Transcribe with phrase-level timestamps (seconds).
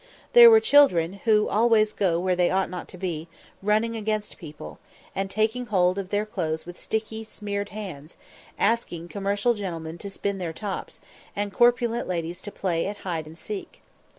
[0.33, 3.27] There were children, who always will go where they ought not to go,
[3.61, 4.79] running against people,
[5.15, 8.17] and taking hold of their clothes with sticky, smeared hands,
[8.57, 11.01] asking commercial gentlemen to spin their tops,
[11.35, 13.83] and corpulent ladies to play at hide and seek.